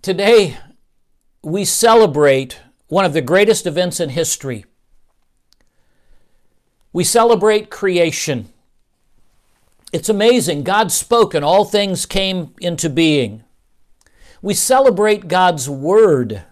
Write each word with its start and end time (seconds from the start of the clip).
Today, 0.00 0.56
we 1.42 1.64
celebrate 1.64 2.60
one 2.86 3.04
of 3.04 3.12
the 3.12 3.20
greatest 3.20 3.66
events 3.66 3.98
in 3.98 4.10
history. 4.10 4.64
We 6.92 7.02
celebrate 7.02 7.68
creation. 7.68 8.48
It's 9.92 10.08
amazing. 10.08 10.62
God 10.62 10.92
spoke 10.92 11.34
and 11.34 11.44
all 11.44 11.64
things 11.64 12.06
came 12.06 12.54
into 12.60 12.88
being. 12.88 13.42
We 14.40 14.54
celebrate 14.54 15.26
God's 15.26 15.68
Word 15.68 16.44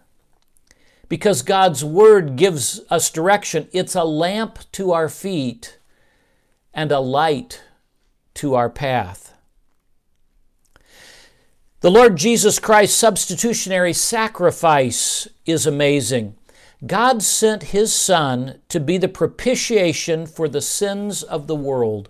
because 1.08 1.42
God's 1.42 1.84
Word 1.84 2.34
gives 2.34 2.80
us 2.90 3.10
direction. 3.10 3.68
It's 3.72 3.94
a 3.94 4.04
lamp 4.04 4.58
to 4.72 4.92
our 4.92 5.08
feet 5.08 5.78
and 6.74 6.90
a 6.90 6.98
light 6.98 7.62
to 8.34 8.56
our 8.56 8.68
path. 8.68 9.35
The 11.86 11.92
Lord 11.92 12.16
Jesus 12.16 12.58
Christ's 12.58 12.98
substitutionary 12.98 13.92
sacrifice 13.92 15.28
is 15.44 15.68
amazing. 15.68 16.34
God 16.84 17.22
sent 17.22 17.70
His 17.70 17.94
Son 17.94 18.60
to 18.70 18.80
be 18.80 18.98
the 18.98 19.06
propitiation 19.06 20.26
for 20.26 20.48
the 20.48 20.60
sins 20.60 21.22
of 21.22 21.46
the 21.46 21.54
world. 21.54 22.08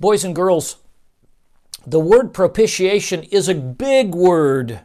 Boys 0.00 0.24
and 0.24 0.34
girls, 0.34 0.78
the 1.86 2.00
word 2.00 2.34
propitiation 2.34 3.22
is 3.22 3.48
a 3.48 3.54
big 3.54 4.12
word, 4.12 4.80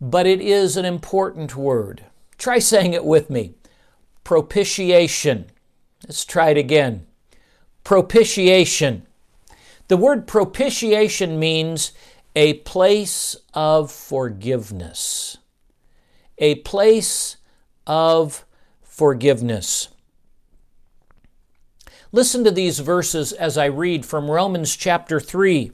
but 0.00 0.26
it 0.26 0.40
is 0.40 0.76
an 0.76 0.84
important 0.84 1.54
word. 1.54 2.04
Try 2.36 2.58
saying 2.58 2.94
it 2.94 3.04
with 3.04 3.30
me 3.30 3.54
propitiation. 4.24 5.46
Let's 6.02 6.24
try 6.24 6.50
it 6.50 6.56
again. 6.56 7.06
Propitiation. 7.84 9.06
The 9.88 9.96
word 9.96 10.26
propitiation 10.26 11.38
means 11.38 11.92
a 12.34 12.54
place 12.54 13.36
of 13.54 13.92
forgiveness. 13.92 15.38
A 16.38 16.56
place 16.56 17.36
of 17.86 18.44
forgiveness. 18.82 19.88
Listen 22.10 22.42
to 22.42 22.50
these 22.50 22.80
verses 22.80 23.32
as 23.32 23.56
I 23.56 23.66
read 23.66 24.04
from 24.04 24.30
Romans 24.30 24.76
chapter 24.76 25.20
3. 25.20 25.70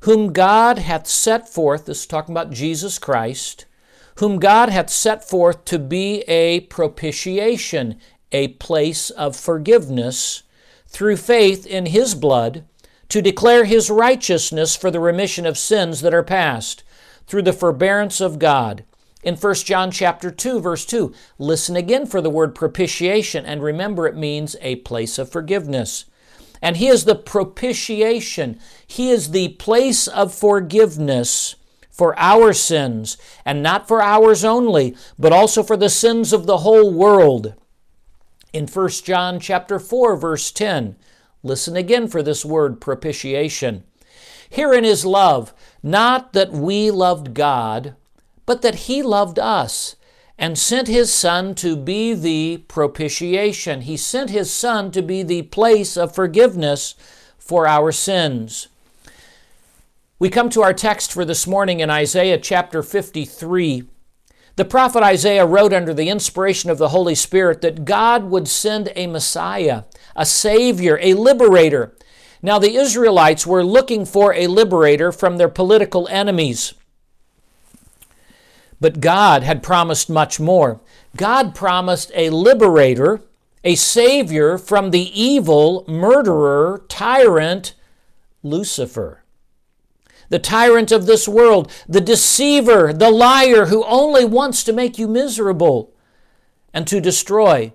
Whom 0.00 0.32
God 0.32 0.78
hath 0.78 1.06
set 1.06 1.46
forth, 1.46 1.84
this 1.84 2.00
is 2.00 2.06
talking 2.06 2.32
about 2.32 2.50
Jesus 2.50 2.98
Christ, 2.98 3.66
whom 4.16 4.38
God 4.38 4.70
hath 4.70 4.88
set 4.88 5.28
forth 5.28 5.66
to 5.66 5.78
be 5.78 6.22
a 6.22 6.60
propitiation, 6.60 8.00
a 8.32 8.48
place 8.48 9.10
of 9.10 9.36
forgiveness, 9.36 10.42
through 10.86 11.16
faith 11.16 11.66
in 11.66 11.86
his 11.86 12.14
blood 12.14 12.64
to 13.10 13.20
declare 13.20 13.64
his 13.64 13.90
righteousness 13.90 14.76
for 14.76 14.90
the 14.90 15.00
remission 15.00 15.44
of 15.44 15.58
sins 15.58 16.00
that 16.00 16.14
are 16.14 16.22
past 16.22 16.82
through 17.26 17.42
the 17.42 17.52
forbearance 17.52 18.20
of 18.20 18.38
God. 18.38 18.84
In 19.22 19.36
1 19.36 19.54
John 19.56 19.90
chapter 19.90 20.30
2 20.30 20.60
verse 20.60 20.86
2, 20.86 21.12
listen 21.38 21.76
again 21.76 22.06
for 22.06 22.22
the 22.22 22.30
word 22.30 22.54
propitiation 22.54 23.44
and 23.44 23.62
remember 23.62 24.06
it 24.06 24.16
means 24.16 24.56
a 24.62 24.76
place 24.76 25.18
of 25.18 25.30
forgiveness. 25.30 26.06
And 26.62 26.76
he 26.76 26.88
is 26.88 27.04
the 27.04 27.14
propitiation. 27.14 28.58
He 28.86 29.10
is 29.10 29.30
the 29.30 29.48
place 29.50 30.06
of 30.06 30.34
forgiveness 30.34 31.56
for 31.90 32.18
our 32.18 32.52
sins, 32.52 33.18
and 33.44 33.62
not 33.62 33.88
for 33.88 34.00
ours 34.00 34.44
only, 34.44 34.96
but 35.18 35.32
also 35.32 35.62
for 35.62 35.76
the 35.76 35.90
sins 35.90 36.32
of 36.32 36.46
the 36.46 36.58
whole 36.58 36.92
world. 36.92 37.54
In 38.52 38.66
1 38.66 38.88
John 39.04 39.40
chapter 39.40 39.78
4 39.78 40.16
verse 40.16 40.50
10, 40.50 40.96
Listen 41.42 41.76
again 41.76 42.08
for 42.08 42.22
this 42.22 42.44
word 42.44 42.80
propitiation. 42.80 43.84
Herein 44.50 44.84
is 44.84 45.06
love, 45.06 45.54
not 45.82 46.32
that 46.32 46.52
we 46.52 46.90
loved 46.90 47.34
God, 47.34 47.94
but 48.46 48.62
that 48.62 48.86
He 48.86 49.02
loved 49.02 49.38
us 49.38 49.96
and 50.36 50.58
sent 50.58 50.88
His 50.88 51.12
Son 51.12 51.54
to 51.56 51.76
be 51.76 52.14
the 52.14 52.58
propitiation. 52.66 53.82
He 53.82 53.96
sent 53.96 54.30
His 54.30 54.52
Son 54.52 54.90
to 54.90 55.02
be 55.02 55.22
the 55.22 55.42
place 55.42 55.96
of 55.96 56.14
forgiveness 56.14 56.94
for 57.38 57.66
our 57.66 57.92
sins. 57.92 58.68
We 60.18 60.28
come 60.28 60.50
to 60.50 60.62
our 60.62 60.74
text 60.74 61.12
for 61.12 61.24
this 61.24 61.46
morning 61.46 61.80
in 61.80 61.88
Isaiah 61.88 62.38
chapter 62.38 62.82
53. 62.82 63.84
The 64.56 64.64
prophet 64.64 65.02
Isaiah 65.02 65.46
wrote 65.46 65.72
under 65.72 65.94
the 65.94 66.08
inspiration 66.08 66.70
of 66.70 66.78
the 66.78 66.88
Holy 66.88 67.14
Spirit 67.14 67.60
that 67.62 67.84
God 67.84 68.24
would 68.24 68.48
send 68.48 68.92
a 68.94 69.06
Messiah, 69.06 69.84
a 70.16 70.26
Savior, 70.26 70.98
a 71.00 71.14
liberator. 71.14 71.94
Now, 72.42 72.58
the 72.58 72.74
Israelites 72.74 73.46
were 73.46 73.64
looking 73.64 74.04
for 74.04 74.34
a 74.34 74.46
liberator 74.46 75.12
from 75.12 75.36
their 75.36 75.48
political 75.48 76.08
enemies. 76.08 76.74
But 78.80 79.00
God 79.00 79.42
had 79.42 79.62
promised 79.62 80.08
much 80.08 80.40
more. 80.40 80.80
God 81.16 81.54
promised 81.54 82.10
a 82.14 82.30
liberator, 82.30 83.20
a 83.62 83.74
Savior 83.74 84.56
from 84.56 84.90
the 84.90 85.20
evil, 85.20 85.84
murderer, 85.86 86.82
tyrant, 86.88 87.74
Lucifer 88.42 89.19
the 90.30 90.38
tyrant 90.38 90.90
of 90.90 91.04
this 91.06 91.28
world, 91.28 91.70
the 91.86 92.00
deceiver, 92.00 92.92
the 92.92 93.10
liar 93.10 93.66
who 93.66 93.84
only 93.84 94.24
wants 94.24 94.64
to 94.64 94.72
make 94.72 94.98
you 94.98 95.06
miserable 95.06 95.92
and 96.72 96.86
to 96.86 97.00
destroy. 97.00 97.72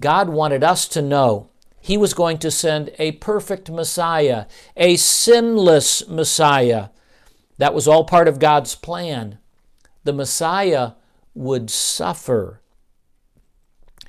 God 0.00 0.30
wanted 0.30 0.64
us 0.64 0.88
to 0.88 1.02
know 1.02 1.50
He 1.80 1.96
was 1.96 2.14
going 2.14 2.38
to 2.38 2.50
send 2.50 2.90
a 2.98 3.12
perfect 3.12 3.70
Messiah, 3.70 4.46
a 4.76 4.96
sinless 4.96 6.08
Messiah. 6.08 6.88
That 7.58 7.74
was 7.74 7.86
all 7.86 8.04
part 8.04 8.26
of 8.26 8.38
God's 8.38 8.74
plan. 8.74 9.38
The 10.04 10.14
Messiah 10.14 10.92
would 11.34 11.70
suffer. 11.70 12.62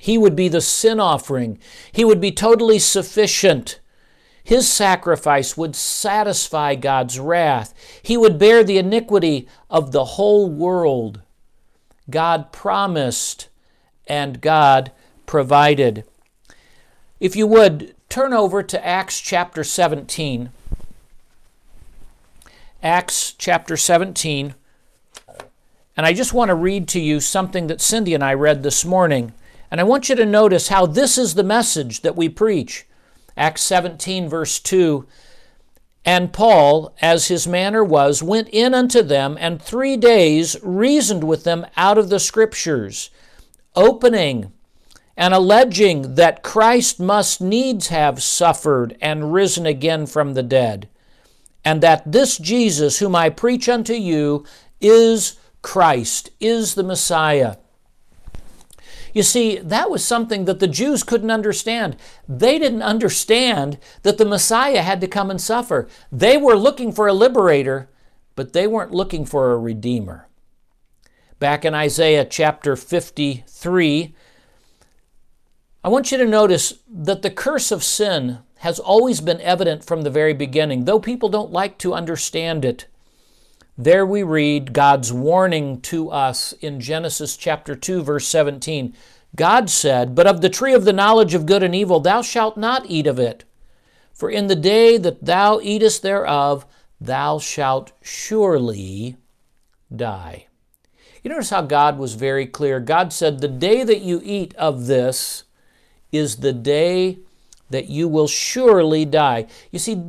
He 0.00 0.16
would 0.16 0.34
be 0.34 0.48
the 0.48 0.62
sin 0.62 0.98
offering. 0.98 1.58
He 1.92 2.04
would 2.04 2.20
be 2.20 2.32
totally 2.32 2.78
sufficient. 2.78 3.78
His 4.44 4.68
sacrifice 4.70 5.56
would 5.56 5.76
satisfy 5.76 6.74
God's 6.74 7.18
wrath. 7.18 7.74
He 8.02 8.16
would 8.16 8.38
bear 8.38 8.64
the 8.64 8.78
iniquity 8.78 9.48
of 9.70 9.92
the 9.92 10.04
whole 10.04 10.50
world. 10.50 11.20
God 12.10 12.52
promised 12.52 13.48
and 14.06 14.40
God 14.40 14.90
provided. 15.26 16.04
If 17.20 17.36
you 17.36 17.46
would, 17.46 17.94
turn 18.08 18.32
over 18.32 18.62
to 18.62 18.86
Acts 18.86 19.20
chapter 19.20 19.62
17. 19.62 20.50
Acts 22.82 23.32
chapter 23.38 23.76
17. 23.76 24.54
And 25.96 26.06
I 26.06 26.12
just 26.12 26.32
want 26.32 26.48
to 26.48 26.54
read 26.54 26.88
to 26.88 27.00
you 27.00 27.20
something 27.20 27.68
that 27.68 27.80
Cindy 27.80 28.12
and 28.12 28.24
I 28.24 28.34
read 28.34 28.62
this 28.62 28.84
morning. 28.84 29.32
And 29.70 29.80
I 29.80 29.84
want 29.84 30.08
you 30.08 30.16
to 30.16 30.26
notice 30.26 30.68
how 30.68 30.86
this 30.86 31.16
is 31.16 31.34
the 31.34 31.44
message 31.44 32.00
that 32.00 32.16
we 32.16 32.28
preach. 32.28 32.86
Acts 33.36 33.62
17, 33.62 34.28
verse 34.28 34.58
2 34.58 35.06
And 36.04 36.32
Paul, 36.32 36.94
as 37.00 37.28
his 37.28 37.46
manner 37.46 37.82
was, 37.82 38.22
went 38.22 38.48
in 38.50 38.74
unto 38.74 39.02
them, 39.02 39.36
and 39.40 39.60
three 39.60 39.96
days 39.96 40.56
reasoned 40.62 41.24
with 41.24 41.44
them 41.44 41.66
out 41.76 41.98
of 41.98 42.08
the 42.08 42.20
Scriptures, 42.20 43.10
opening 43.74 44.52
and 45.16 45.34
alleging 45.34 46.14
that 46.14 46.42
Christ 46.42 46.98
must 46.98 47.40
needs 47.40 47.88
have 47.88 48.22
suffered 48.22 48.96
and 49.00 49.32
risen 49.32 49.66
again 49.66 50.06
from 50.06 50.34
the 50.34 50.42
dead, 50.42 50.88
and 51.64 51.82
that 51.82 52.10
this 52.10 52.38
Jesus, 52.38 52.98
whom 52.98 53.14
I 53.14 53.28
preach 53.28 53.68
unto 53.68 53.92
you, 53.92 54.44
is 54.80 55.38
Christ, 55.60 56.30
is 56.40 56.74
the 56.74 56.82
Messiah. 56.82 57.56
You 59.12 59.22
see, 59.22 59.58
that 59.58 59.90
was 59.90 60.04
something 60.04 60.46
that 60.46 60.58
the 60.58 60.68
Jews 60.68 61.02
couldn't 61.02 61.30
understand. 61.30 61.96
They 62.28 62.58
didn't 62.58 62.82
understand 62.82 63.78
that 64.02 64.18
the 64.18 64.24
Messiah 64.24 64.82
had 64.82 65.00
to 65.02 65.06
come 65.06 65.30
and 65.30 65.40
suffer. 65.40 65.88
They 66.10 66.36
were 66.36 66.56
looking 66.56 66.92
for 66.92 67.06
a 67.06 67.12
liberator, 67.12 67.90
but 68.34 68.52
they 68.52 68.66
weren't 68.66 68.92
looking 68.92 69.26
for 69.26 69.52
a 69.52 69.58
redeemer. 69.58 70.28
Back 71.38 71.64
in 71.64 71.74
Isaiah 71.74 72.24
chapter 72.24 72.76
53, 72.76 74.14
I 75.84 75.88
want 75.88 76.12
you 76.12 76.18
to 76.18 76.24
notice 76.24 76.74
that 76.88 77.22
the 77.22 77.30
curse 77.30 77.72
of 77.72 77.82
sin 77.82 78.38
has 78.58 78.78
always 78.78 79.20
been 79.20 79.40
evident 79.40 79.84
from 79.84 80.02
the 80.02 80.10
very 80.10 80.32
beginning, 80.32 80.84
though 80.84 81.00
people 81.00 81.28
don't 81.28 81.50
like 81.50 81.78
to 81.78 81.94
understand 81.94 82.64
it. 82.64 82.86
There 83.78 84.04
we 84.04 84.22
read 84.22 84.74
God's 84.74 85.14
warning 85.14 85.80
to 85.82 86.10
us 86.10 86.52
in 86.60 86.78
Genesis 86.78 87.38
chapter 87.38 87.74
2, 87.74 88.02
verse 88.02 88.28
17. 88.28 88.94
God 89.34 89.70
said, 89.70 90.14
But 90.14 90.26
of 90.26 90.42
the 90.42 90.50
tree 90.50 90.74
of 90.74 90.84
the 90.84 90.92
knowledge 90.92 91.32
of 91.32 91.46
good 91.46 91.62
and 91.62 91.74
evil 91.74 91.98
thou 91.98 92.20
shalt 92.20 92.58
not 92.58 92.84
eat 92.86 93.06
of 93.06 93.18
it, 93.18 93.44
for 94.12 94.28
in 94.28 94.48
the 94.48 94.56
day 94.56 94.98
that 94.98 95.24
thou 95.24 95.58
eatest 95.62 96.02
thereof 96.02 96.66
thou 97.00 97.38
shalt 97.38 97.92
surely 98.02 99.16
die. 99.94 100.48
You 101.24 101.30
notice 101.30 101.48
how 101.48 101.62
God 101.62 101.96
was 101.96 102.12
very 102.12 102.46
clear. 102.46 102.78
God 102.78 103.10
said, 103.10 103.40
The 103.40 103.48
day 103.48 103.84
that 103.84 104.02
you 104.02 104.20
eat 104.22 104.54
of 104.56 104.84
this 104.84 105.44
is 106.10 106.36
the 106.36 106.52
day 106.52 107.20
that 107.70 107.88
you 107.88 108.06
will 108.06 108.28
surely 108.28 109.06
die. 109.06 109.46
You 109.70 109.78
see, 109.78 110.02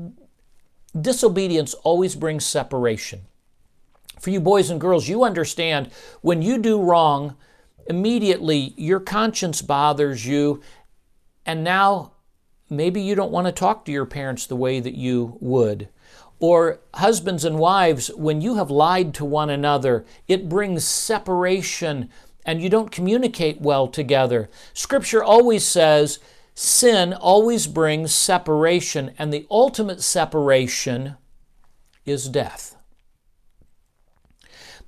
disobedience 0.99 1.73
always 1.75 2.15
brings 2.17 2.45
separation. 2.45 3.21
For 4.23 4.29
you 4.29 4.39
boys 4.39 4.69
and 4.69 4.79
girls, 4.79 5.09
you 5.09 5.25
understand 5.25 5.89
when 6.21 6.41
you 6.41 6.57
do 6.57 6.81
wrong, 6.81 7.35
immediately 7.87 8.73
your 8.77 9.01
conscience 9.01 9.61
bothers 9.61 10.25
you, 10.25 10.61
and 11.45 11.61
now 11.61 12.13
maybe 12.69 13.01
you 13.01 13.15
don't 13.15 13.33
want 13.33 13.47
to 13.47 13.51
talk 13.51 13.83
to 13.83 13.91
your 13.91 14.05
parents 14.05 14.45
the 14.45 14.55
way 14.55 14.79
that 14.79 14.95
you 14.95 15.35
would. 15.41 15.89
Or 16.39 16.79
husbands 16.93 17.43
and 17.43 17.59
wives, 17.59 18.11
when 18.15 18.39
you 18.39 18.55
have 18.55 18.71
lied 18.71 19.13
to 19.15 19.25
one 19.25 19.49
another, 19.49 20.05
it 20.29 20.47
brings 20.47 20.85
separation 20.85 22.09
and 22.45 22.61
you 22.61 22.69
don't 22.69 22.93
communicate 22.93 23.59
well 23.59 23.89
together. 23.89 24.49
Scripture 24.73 25.21
always 25.21 25.67
says 25.67 26.19
sin 26.55 27.11
always 27.11 27.67
brings 27.67 28.15
separation, 28.15 29.11
and 29.19 29.33
the 29.33 29.45
ultimate 29.51 30.01
separation 30.01 31.17
is 32.05 32.29
death. 32.29 32.72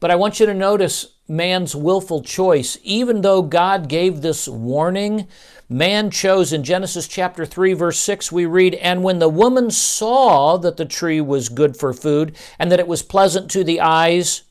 But 0.05 0.11
I 0.11 0.17
want 0.17 0.39
you 0.39 0.45
to 0.45 0.53
notice 0.53 1.07
man's 1.27 1.75
willful 1.75 2.21
choice. 2.21 2.77
Even 2.83 3.21
though 3.21 3.41
God 3.41 3.89
gave 3.89 4.21
this 4.21 4.47
warning, 4.47 5.27
man 5.67 6.11
chose 6.11 6.53
in 6.53 6.63
Genesis 6.63 7.07
chapter 7.07 7.43
3, 7.43 7.73
verse 7.73 7.97
6, 7.97 8.31
we 8.31 8.45
read, 8.45 8.75
And 8.75 9.01
when 9.01 9.17
the 9.17 9.27
woman 9.27 9.71
saw 9.71 10.57
that 10.57 10.77
the 10.77 10.85
tree 10.85 11.21
was 11.21 11.49
good 11.49 11.75
for 11.75 11.91
food, 11.91 12.37
and 12.59 12.71
that 12.71 12.79
it 12.79 12.87
was 12.87 13.01
pleasant 13.01 13.49
to 13.49 13.63
the 13.63 13.81
eyes, 13.81 14.43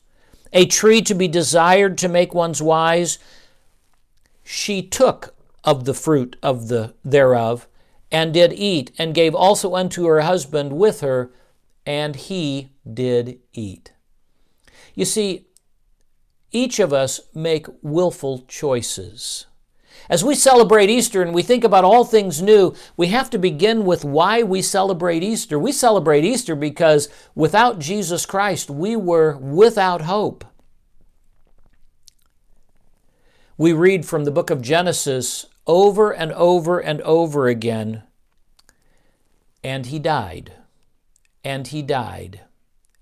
a 0.51 0.65
tree 0.65 1.01
to 1.03 1.13
be 1.13 1.29
desired 1.29 1.97
to 1.99 2.09
make 2.09 2.33
one's 2.33 2.61
wise, 2.61 3.17
she 4.43 4.81
took 4.81 5.35
of 5.63 5.85
the 5.85 5.93
fruit 5.93 6.35
of 6.43 6.67
the 6.67 6.95
thereof, 7.05 7.65
and 8.11 8.33
did 8.33 8.51
eat, 8.51 8.91
and 8.97 9.15
gave 9.15 9.33
also 9.33 9.73
unto 9.73 10.05
her 10.05 10.19
husband 10.19 10.73
with 10.73 10.99
her, 10.99 11.31
and 11.85 12.17
he 12.17 12.71
did 12.93 13.39
eat. 13.53 13.93
You 14.95 15.05
see, 15.05 15.47
each 16.51 16.79
of 16.79 16.93
us 16.93 17.19
make 17.33 17.67
willful 17.81 18.45
choices. 18.47 19.45
As 20.09 20.23
we 20.23 20.35
celebrate 20.35 20.89
Easter 20.89 21.21
and 21.21 21.33
we 21.33 21.41
think 21.41 21.63
about 21.63 21.83
all 21.83 22.05
things 22.05 22.41
new, 22.41 22.73
we 22.95 23.07
have 23.07 23.29
to 23.31 23.37
begin 23.37 23.85
with 23.85 24.05
why 24.05 24.43
we 24.43 24.61
celebrate 24.61 25.23
Easter. 25.23 25.57
We 25.57 25.71
celebrate 25.71 26.23
Easter 26.23 26.55
because 26.55 27.09
without 27.33 27.79
Jesus 27.79 28.25
Christ, 28.25 28.69
we 28.69 28.95
were 28.95 29.37
without 29.37 30.01
hope. 30.01 30.45
We 33.57 33.73
read 33.73 34.05
from 34.05 34.25
the 34.25 34.31
book 34.31 34.49
of 34.49 34.61
Genesis 34.61 35.45
over 35.65 36.11
and 36.11 36.31
over 36.33 36.79
and 36.79 37.01
over 37.01 37.47
again, 37.47 38.03
and 39.63 39.87
he 39.87 39.97
died, 39.97 40.53
and 41.43 41.65
he 41.67 41.81
died, 41.81 42.41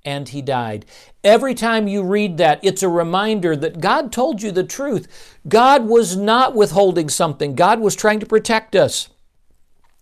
and 0.05 0.29
he 0.29 0.41
died. 0.41 0.85
Every 1.23 1.53
time 1.53 1.87
you 1.87 2.03
read 2.03 2.37
that, 2.37 2.59
it's 2.63 2.83
a 2.83 2.89
reminder 2.89 3.55
that 3.55 3.79
God 3.79 4.11
told 4.11 4.41
you 4.41 4.51
the 4.51 4.63
truth. 4.63 5.39
God 5.47 5.87
was 5.87 6.15
not 6.17 6.55
withholding 6.55 7.09
something, 7.09 7.55
God 7.55 7.79
was 7.79 7.95
trying 7.95 8.19
to 8.19 8.25
protect 8.25 8.75
us. 8.75 9.09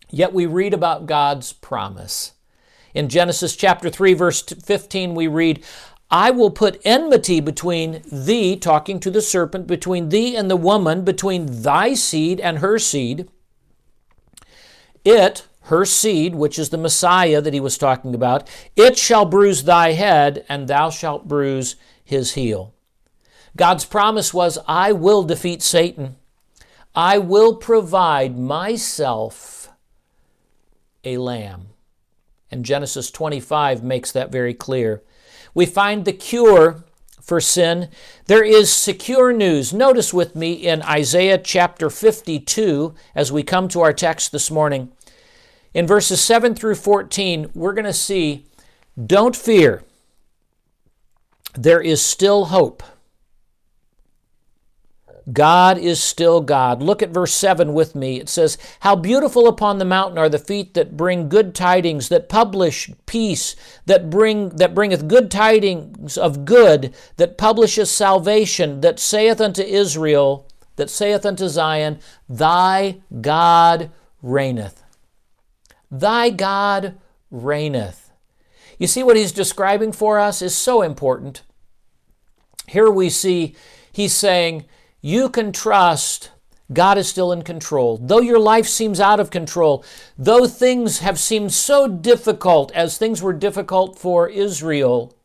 Yet 0.09 0.33
we 0.33 0.45
read 0.45 0.73
about 0.73 1.05
God's 1.05 1.53
promise. 1.53 2.33
In 2.93 3.07
Genesis 3.07 3.55
chapter 3.55 3.89
3, 3.89 4.13
verse 4.13 4.41
15, 4.41 5.15
we 5.15 5.27
read, 5.27 5.63
I 6.09 6.31
will 6.31 6.51
put 6.51 6.81
enmity 6.83 7.39
between 7.39 8.01
thee, 8.11 8.57
talking 8.57 8.99
to 8.99 9.09
the 9.09 9.21
serpent, 9.21 9.65
between 9.65 10.09
thee 10.09 10.35
and 10.35 10.51
the 10.51 10.57
woman, 10.57 11.05
between 11.05 11.61
thy 11.61 11.93
seed 11.93 12.41
and 12.41 12.59
her 12.59 12.77
seed. 12.77 13.29
It, 15.05 15.47
her 15.71 15.85
seed, 15.85 16.35
which 16.35 16.59
is 16.59 16.69
the 16.69 16.77
Messiah 16.77 17.39
that 17.39 17.53
he 17.53 17.61
was 17.61 17.77
talking 17.77 18.13
about, 18.13 18.47
it 18.75 18.97
shall 18.97 19.23
bruise 19.23 19.63
thy 19.63 19.93
head, 19.93 20.45
and 20.49 20.67
thou 20.67 20.89
shalt 20.89 21.29
bruise 21.29 21.77
his 22.03 22.33
heel. 22.33 22.73
God's 23.55 23.85
promise 23.85 24.33
was, 24.33 24.57
I 24.67 24.91
will 24.91 25.23
defeat 25.23 25.61
Satan. 25.61 26.17
I 26.93 27.19
will 27.19 27.55
provide 27.55 28.37
myself 28.37 29.69
a 31.05 31.17
lamb. 31.17 31.67
And 32.51 32.65
Genesis 32.65 33.09
25 33.09 33.81
makes 33.81 34.11
that 34.11 34.29
very 34.29 34.53
clear. 34.53 35.01
We 35.53 35.65
find 35.65 36.03
the 36.03 36.11
cure 36.11 36.83
for 37.21 37.39
sin. 37.39 37.87
There 38.25 38.43
is 38.43 38.69
secure 38.73 39.31
news. 39.31 39.73
Notice 39.73 40.13
with 40.13 40.35
me 40.35 40.51
in 40.51 40.81
Isaiah 40.81 41.37
chapter 41.37 41.89
52 41.89 42.93
as 43.15 43.31
we 43.31 43.41
come 43.41 43.69
to 43.69 43.79
our 43.79 43.93
text 43.93 44.33
this 44.33 44.51
morning. 44.51 44.91
In 45.73 45.87
verses 45.87 46.21
7 46.21 46.55
through 46.55 46.75
14, 46.75 47.51
we're 47.53 47.73
going 47.73 47.85
to 47.85 47.93
see 47.93 48.45
don't 49.05 49.35
fear, 49.35 49.83
there 51.53 51.81
is 51.81 52.05
still 52.05 52.45
hope. 52.45 52.83
God 55.31 55.77
is 55.77 56.01
still 56.01 56.41
God. 56.41 56.81
Look 56.81 57.01
at 57.01 57.11
verse 57.11 57.33
7 57.33 57.73
with 57.73 57.95
me. 57.95 58.19
It 58.19 58.27
says, 58.27 58.57
How 58.81 58.95
beautiful 58.95 59.47
upon 59.47 59.77
the 59.77 59.85
mountain 59.85 60.17
are 60.17 60.29
the 60.29 60.39
feet 60.39 60.73
that 60.73 60.97
bring 60.97 61.29
good 61.29 61.53
tidings, 61.53 62.09
that 62.09 62.27
publish 62.27 62.89
peace, 63.05 63.55
that 63.85 64.09
bring 64.09 64.49
that 64.49 64.73
bringeth 64.73 65.07
good 65.07 65.29
tidings 65.29 66.17
of 66.17 66.43
good, 66.43 66.93
that 67.17 67.37
publisheth 67.37 67.87
salvation, 67.87 68.81
that 68.81 68.99
saith 68.99 69.39
unto 69.39 69.61
Israel, 69.61 70.47
that 70.75 70.89
saith 70.89 71.25
unto 71.25 71.47
Zion, 71.47 71.99
Thy 72.27 73.01
God 73.21 73.91
reigneth. 74.21 74.80
Thy 75.91 76.29
God 76.29 76.97
reigneth. 77.29 78.11
You 78.79 78.87
see 78.87 79.03
what 79.03 79.17
he's 79.17 79.31
describing 79.31 79.91
for 79.91 80.17
us 80.17 80.41
is 80.41 80.55
so 80.55 80.81
important. 80.81 81.43
Here 82.67 82.89
we 82.89 83.09
see 83.09 83.55
he's 83.91 84.15
saying, 84.15 84.65
You 85.01 85.29
can 85.29 85.51
trust 85.51 86.31
God 86.73 86.97
is 86.97 87.07
still 87.07 87.31
in 87.31 87.41
control. 87.41 87.97
Though 87.97 88.21
your 88.21 88.39
life 88.39 88.67
seems 88.67 88.99
out 88.99 89.19
of 89.19 89.29
control, 89.29 89.83
though 90.17 90.47
things 90.47 90.99
have 90.99 91.19
seemed 91.19 91.53
so 91.53 91.87
difficult 91.87 92.71
as 92.71 92.97
things 92.97 93.21
were 93.21 93.33
difficult 93.33 93.99
for 93.99 94.29
Israel, 94.29 95.15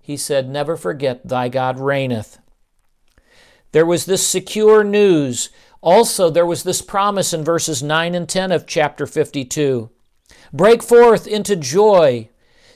he 0.00 0.16
said, 0.16 0.48
Never 0.48 0.76
forget, 0.76 1.28
thy 1.28 1.48
God 1.48 1.78
reigneth. 1.78 2.38
There 3.72 3.86
was 3.86 4.06
this 4.06 4.26
secure 4.26 4.82
news 4.84 5.50
also, 5.82 6.30
there 6.30 6.46
was 6.46 6.62
this 6.62 6.80
promise 6.80 7.32
in 7.32 7.44
verses 7.44 7.82
9 7.82 8.14
and 8.14 8.28
10 8.28 8.52
of 8.52 8.66
chapter 8.66 9.04
52 9.04 9.90
Break 10.52 10.82
forth 10.82 11.26
into 11.26 11.56
joy. 11.56 12.28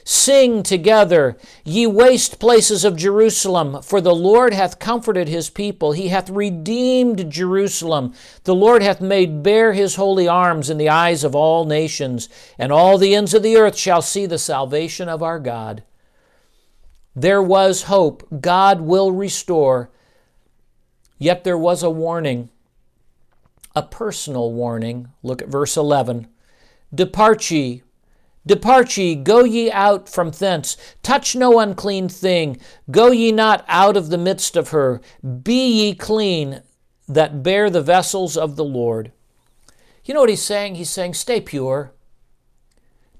Sing 0.03 0.63
together, 0.63 1.37
ye 1.65 1.85
waste 1.85 2.39
places 2.39 2.85
of 2.85 2.95
Jerusalem, 2.95 3.81
for 3.81 3.99
the 3.99 4.15
Lord 4.15 4.53
hath 4.53 4.79
comforted 4.79 5.27
his 5.27 5.49
people. 5.49 5.91
He 5.91 6.07
hath 6.07 6.29
redeemed 6.29 7.29
Jerusalem. 7.29 8.13
The 8.45 8.55
Lord 8.55 8.81
hath 8.81 9.01
made 9.01 9.43
bare 9.43 9.73
his 9.73 9.95
holy 9.95 10.25
arms 10.25 10.69
in 10.69 10.77
the 10.77 10.87
eyes 10.87 11.25
of 11.25 11.35
all 11.35 11.65
nations, 11.65 12.29
and 12.57 12.71
all 12.71 12.97
the 12.97 13.15
ends 13.15 13.33
of 13.33 13.43
the 13.43 13.57
earth 13.57 13.77
shall 13.77 14.01
see 14.01 14.25
the 14.25 14.37
salvation 14.37 15.09
of 15.09 15.21
our 15.21 15.39
God. 15.39 15.83
There 17.13 17.43
was 17.43 17.83
hope. 17.83 18.25
God 18.39 18.79
will 18.79 19.11
restore. 19.11 19.91
Yet 21.17 21.43
there 21.43 21.57
was 21.57 21.83
a 21.83 21.89
warning 21.89 22.49
a 23.77 23.83
personal 23.83 24.51
warning. 24.51 25.09
Look 25.21 25.39
at 25.39 25.49
verse 25.49 25.77
11. 25.77 26.27
Depart 26.93 27.51
ye, 27.51 27.83
depart 28.43 28.97
ye, 28.97 29.13
go 29.13 29.43
ye 29.43 29.69
out 29.69 30.09
from 30.09 30.31
thence, 30.31 30.77
touch 31.03 31.35
no 31.35 31.59
unclean 31.59 32.09
thing, 32.09 32.59
go 32.89 33.11
ye 33.11 33.31
not 33.31 33.63
out 33.67 33.95
of 33.95 34.09
the 34.09 34.17
midst 34.17 34.55
of 34.55 34.69
her, 34.69 34.99
be 35.43 35.67
ye 35.67 35.93
clean 35.93 36.63
that 37.07 37.43
bear 37.43 37.69
the 37.69 37.83
vessels 37.83 38.35
of 38.35 38.55
the 38.55 38.63
Lord. 38.63 39.11
You 40.03 40.15
know 40.15 40.21
what 40.21 40.29
he's 40.29 40.41
saying? 40.41 40.75
He's 40.75 40.89
saying, 40.89 41.13
stay 41.13 41.39
pure. 41.39 41.93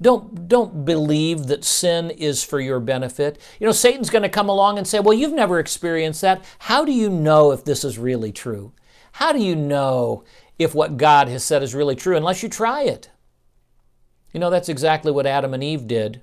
Don't, 0.01 0.47
don't 0.47 0.85
believe 0.85 1.47
that 1.47 1.63
sin 1.63 2.09
is 2.09 2.43
for 2.43 2.59
your 2.59 2.79
benefit. 2.79 3.39
You 3.59 3.67
know, 3.67 3.73
Satan's 3.73 4.09
going 4.09 4.23
to 4.23 4.29
come 4.29 4.49
along 4.49 4.77
and 4.77 4.87
say, 4.87 4.99
Well, 4.99 5.17
you've 5.17 5.33
never 5.33 5.59
experienced 5.59 6.21
that. 6.21 6.43
How 6.59 6.85
do 6.85 6.91
you 6.91 7.09
know 7.09 7.51
if 7.51 7.65
this 7.65 7.83
is 7.83 7.97
really 7.97 8.31
true? 8.31 8.73
How 9.13 9.31
do 9.31 9.39
you 9.39 9.55
know 9.55 10.23
if 10.57 10.73
what 10.73 10.97
God 10.97 11.27
has 11.27 11.43
said 11.43 11.63
is 11.63 11.75
really 11.75 11.95
true 11.95 12.17
unless 12.17 12.41
you 12.43 12.49
try 12.49 12.83
it. 12.83 13.09
You 14.33 14.39
know, 14.39 14.49
that's 14.49 14.69
exactly 14.69 15.11
what 15.11 15.25
Adam 15.25 15.53
and 15.53 15.63
Eve 15.63 15.87
did. 15.87 16.21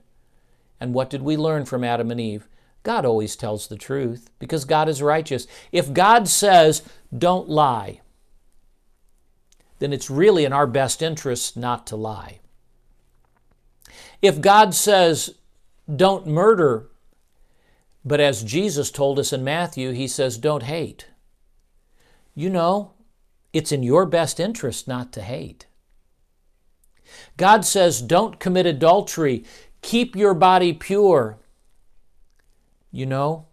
And 0.80 0.92
what 0.92 1.10
did 1.10 1.22
we 1.22 1.36
learn 1.36 1.64
from 1.64 1.84
Adam 1.84 2.10
and 2.10 2.20
Eve? 2.20 2.48
God 2.82 3.04
always 3.04 3.36
tells 3.36 3.66
the 3.66 3.76
truth 3.76 4.30
because 4.38 4.64
God 4.64 4.88
is 4.88 5.00
righteous. 5.00 5.46
If 5.72 5.92
God 5.92 6.28
says, 6.28 6.82
don't 7.16 7.48
lie, 7.48 8.00
then 9.78 9.92
it's 9.92 10.10
really 10.10 10.44
in 10.44 10.52
our 10.52 10.66
best 10.66 11.02
interest 11.02 11.56
not 11.56 11.86
to 11.88 11.96
lie. 11.96 12.40
If 14.20 14.40
God 14.40 14.74
says, 14.74 15.34
don't 15.94 16.26
murder, 16.26 16.88
but 18.04 18.20
as 18.20 18.44
Jesus 18.44 18.90
told 18.90 19.18
us 19.18 19.32
in 19.32 19.44
Matthew, 19.44 19.92
he 19.92 20.06
says, 20.06 20.36
don't 20.38 20.62
hate. 20.62 21.08
You 22.34 22.50
know, 22.50 22.93
it's 23.54 23.72
in 23.72 23.82
your 23.82 24.04
best 24.04 24.38
interest 24.38 24.86
not 24.86 25.12
to 25.12 25.22
hate. 25.22 25.66
God 27.36 27.64
says, 27.64 28.02
don't 28.02 28.40
commit 28.40 28.66
adultery, 28.66 29.44
keep 29.80 30.16
your 30.16 30.34
body 30.34 30.72
pure. 30.72 31.38
You 32.90 33.06
know, 33.06 33.46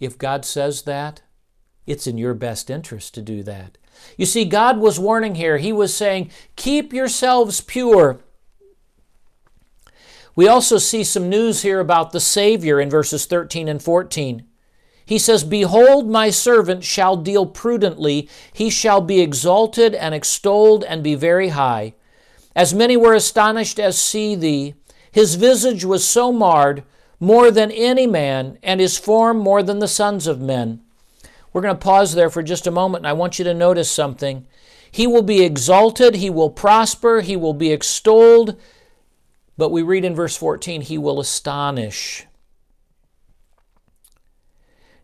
If 0.00 0.18
God 0.18 0.44
says 0.44 0.82
that, 0.82 1.22
it's 1.86 2.08
in 2.08 2.18
your 2.18 2.34
best 2.34 2.70
interest 2.70 3.14
to 3.14 3.22
do 3.22 3.44
that. 3.44 3.78
You 4.16 4.26
see, 4.26 4.44
God 4.44 4.78
was 4.78 4.98
warning 4.98 5.36
here. 5.36 5.58
He 5.58 5.72
was 5.72 5.94
saying, 5.94 6.30
Keep 6.56 6.92
yourselves 6.92 7.60
pure. 7.60 8.20
We 10.34 10.48
also 10.48 10.78
see 10.78 11.04
some 11.04 11.28
news 11.28 11.62
here 11.62 11.78
about 11.78 12.10
the 12.10 12.20
Savior 12.20 12.80
in 12.80 12.90
verses 12.90 13.26
13 13.26 13.68
and 13.68 13.82
14. 13.82 14.44
He 15.04 15.18
says, 15.18 15.44
Behold, 15.44 16.08
my 16.08 16.30
servant 16.30 16.84
shall 16.84 17.16
deal 17.16 17.46
prudently, 17.46 18.28
he 18.52 18.70
shall 18.70 19.00
be 19.00 19.20
exalted 19.20 19.94
and 19.94 20.14
extolled 20.14 20.84
and 20.84 21.02
be 21.02 21.14
very 21.14 21.48
high. 21.48 21.94
As 22.54 22.74
many 22.74 22.96
were 22.96 23.14
astonished 23.14 23.78
as 23.78 23.98
see 23.98 24.34
thee, 24.34 24.74
his 25.10 25.34
visage 25.34 25.84
was 25.84 26.06
so 26.06 26.32
marred, 26.32 26.84
more 27.20 27.50
than 27.50 27.70
any 27.70 28.06
man, 28.06 28.58
and 28.62 28.80
his 28.80 28.98
form 28.98 29.38
more 29.38 29.62
than 29.62 29.78
the 29.78 29.88
sons 29.88 30.26
of 30.26 30.40
men. 30.40 30.80
We're 31.52 31.62
going 31.62 31.74
to 31.74 31.80
pause 31.80 32.14
there 32.14 32.30
for 32.30 32.42
just 32.42 32.66
a 32.66 32.70
moment, 32.70 33.02
and 33.02 33.08
I 33.08 33.12
want 33.12 33.38
you 33.38 33.44
to 33.44 33.54
notice 33.54 33.90
something. 33.90 34.46
He 34.90 35.06
will 35.06 35.22
be 35.22 35.42
exalted, 35.42 36.16
he 36.16 36.30
will 36.30 36.50
prosper, 36.50 37.20
he 37.20 37.36
will 37.36 37.54
be 37.54 37.70
extolled, 37.70 38.58
but 39.56 39.70
we 39.70 39.82
read 39.82 40.04
in 40.04 40.14
verse 40.14 40.36
14, 40.36 40.82
he 40.82 40.98
will 40.98 41.20
astonish. 41.20 42.26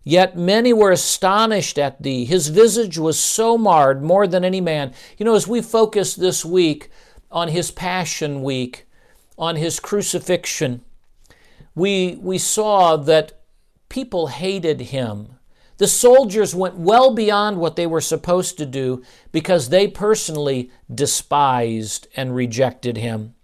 Yet 0.09 0.39
many 0.39 0.73
were 0.73 0.91
astonished 0.91 1.79
at 1.79 2.01
thee. 2.01 2.25
His 2.25 2.49
visage 2.49 2.97
was 2.97 3.19
so 3.19 3.59
marred 3.59 4.03
more 4.03 4.27
than 4.27 4.43
any 4.43 4.59
man. 4.59 4.95
You 5.19 5.27
know, 5.27 5.35
as 5.35 5.47
we 5.47 5.61
focus 5.61 6.15
this 6.15 6.47
week 6.47 6.89
on 7.31 7.49
his 7.49 7.71
Passion 7.71 8.43
Week, 8.43 8.87
on 9.37 9.57
his 9.57 9.79
crucifixion, 9.79 10.81
we, 11.75 12.19
we 12.23 12.39
saw 12.39 12.97
that 12.97 13.43
people 13.91 14.29
hated 14.29 14.81
him. 14.81 15.37
The 15.77 15.87
soldiers 15.87 16.55
went 16.55 16.79
well 16.79 17.13
beyond 17.13 17.59
what 17.59 17.77
they 17.77 17.87
were 17.87 18.01
supposed 18.01 18.57
to 18.57 18.65
do 18.65 19.03
because 19.31 19.69
they 19.69 19.87
personally 19.87 20.71
despised 20.91 22.09
and 22.17 22.35
rejected 22.35 22.97
him. 22.97 23.35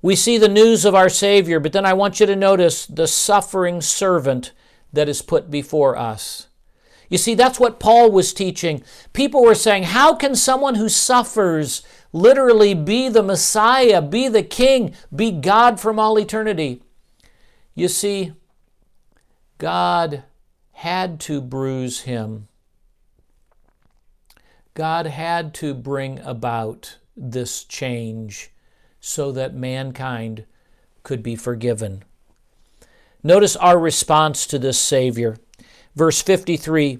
We 0.00 0.16
see 0.16 0.38
the 0.38 0.48
news 0.48 0.86
of 0.86 0.94
our 0.94 1.10
Savior, 1.10 1.60
but 1.60 1.74
then 1.74 1.84
I 1.84 1.92
want 1.92 2.18
you 2.18 2.24
to 2.24 2.34
notice 2.34 2.86
the 2.86 3.06
suffering 3.06 3.82
servant 3.82 4.52
that 4.94 5.08
is 5.08 5.22
put 5.22 5.50
before 5.50 5.96
us. 5.96 6.48
You 7.08 7.18
see, 7.18 7.34
that's 7.34 7.60
what 7.60 7.80
Paul 7.80 8.10
was 8.10 8.32
teaching. 8.32 8.82
People 9.12 9.42
were 9.42 9.54
saying, 9.54 9.84
How 9.84 10.14
can 10.14 10.34
someone 10.34 10.76
who 10.76 10.88
suffers 10.88 11.82
literally 12.12 12.74
be 12.74 13.08
the 13.08 13.22
Messiah, 13.22 14.00
be 14.00 14.28
the 14.28 14.42
King, 14.42 14.94
be 15.14 15.30
God 15.30 15.78
from 15.78 15.98
all 15.98 16.18
eternity? 16.18 16.82
You 17.74 17.88
see, 17.88 18.32
God 19.58 20.24
had 20.72 21.20
to 21.20 21.40
bruise 21.40 22.00
him. 22.02 22.48
God 24.74 25.06
had 25.06 25.54
to 25.54 25.72
bring 25.74 26.18
about 26.20 26.98
this 27.16 27.62
change 27.64 28.50
so 28.98 29.30
that 29.32 29.54
mankind 29.54 30.46
could 31.02 31.22
be 31.22 31.36
forgiven. 31.36 32.02
Notice 33.26 33.56
our 33.56 33.78
response 33.78 34.46
to 34.48 34.58
this 34.58 34.78
Savior. 34.78 35.38
Verse 35.96 36.20
53, 36.20 36.98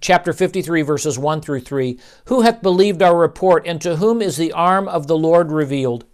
chapter 0.00 0.32
53, 0.32 0.80
verses 0.80 1.18
1 1.18 1.42
through 1.42 1.60
3. 1.60 1.98
Who 2.24 2.40
hath 2.40 2.62
believed 2.62 3.02
our 3.02 3.14
report, 3.14 3.66
and 3.66 3.78
to 3.82 3.96
whom 3.96 4.22
is 4.22 4.38
the 4.38 4.52
arm 4.52 4.88
of 4.88 5.08
the 5.08 5.18
Lord 5.18 5.52
revealed? 5.52 6.06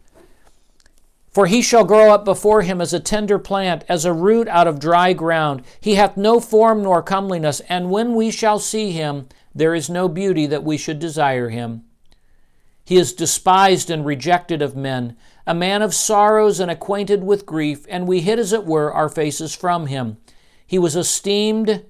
For 1.31 1.47
he 1.47 1.63
shall 1.63 1.85
grow 1.85 2.13
up 2.13 2.25
before 2.25 2.63
him 2.63 2.81
as 2.81 2.93
a 2.93 2.99
tender 2.99 3.39
plant, 3.39 3.85
as 3.89 4.05
a 4.05 4.13
root 4.13 4.49
out 4.49 4.67
of 4.67 4.81
dry 4.81 5.13
ground. 5.13 5.63
He 5.81 5.95
hath 5.95 6.17
no 6.17 6.41
form 6.41 6.83
nor 6.83 7.01
comeliness, 7.01 7.61
and 7.69 7.93
when 7.93 8.17
we 8.17 8.33
shall 8.33 8.59
see 8.59 8.91
him, 8.91 9.29
there 9.55 9.75
is 9.75 9.89
no 9.89 10.09
beauty 10.09 10.47
that 10.47 10.65
we 10.65 10.77
should 10.77 10.99
desire 10.99 11.51
him. 11.51 11.85
He 12.85 12.97
is 12.97 13.15
despised 13.15 13.91
and 13.91 14.05
rejected 14.05 14.61
of 14.61 14.77
men, 14.77 15.17
a 15.47 15.55
man 15.55 15.83
of 15.83 15.95
sorrows 15.95 16.61
and 16.61 16.71
acquainted 16.71 17.25
with 17.25 17.47
grief, 17.47 17.87
and 17.89 18.07
we 18.07 18.21
hid, 18.21 18.39
as 18.39 18.53
it 18.53 18.65
were, 18.65 18.93
our 18.93 19.09
faces 19.09 19.55
from 19.55 19.87
him. 19.87 20.19
He 20.67 20.79
was 20.79 20.95
esteemed, 20.95 21.85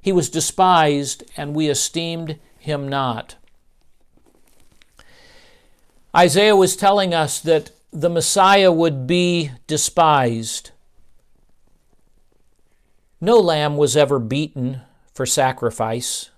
he 0.00 0.12
was 0.12 0.28
despised, 0.28 1.24
and 1.36 1.54
we 1.54 1.68
esteemed 1.68 2.38
him 2.58 2.88
not. 2.88 3.36
Isaiah 6.14 6.56
was 6.56 6.76
telling 6.76 7.14
us 7.14 7.40
that 7.40 7.70
the 7.92 8.10
Messiah 8.10 8.72
would 8.72 9.06
be 9.06 9.50
despised. 9.66 10.72
No 13.20 13.38
lamb 13.38 13.76
was 13.76 13.96
ever 13.96 14.18
beaten 14.18 14.82
for 15.12 15.26
sacrifice. 15.26 16.30